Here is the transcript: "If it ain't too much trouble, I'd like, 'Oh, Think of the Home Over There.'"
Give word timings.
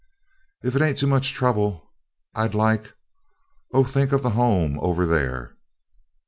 "If 0.63 0.75
it 0.75 0.81
ain't 0.81 0.97
too 0.97 1.05
much 1.05 1.31
trouble, 1.31 1.91
I'd 2.33 2.55
like, 2.55 2.91
'Oh, 3.71 3.83
Think 3.83 4.11
of 4.11 4.23
the 4.23 4.31
Home 4.31 4.79
Over 4.79 5.05
There.'" 5.05 5.55